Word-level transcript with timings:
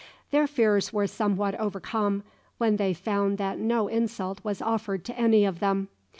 Their 0.31 0.47
fears 0.47 0.91
were 0.91 1.05
somewhat 1.05 1.53
overcome 1.59 2.23
when 2.57 2.77
they 2.77 2.91
found 2.91 3.37
that 3.37 3.59
no 3.59 3.87
insult 3.87 4.43
was 4.43 4.59
offered 4.59 5.05
to 5.05 5.15
any 5.15 5.45
of 5.45 5.59
them. 5.59 5.89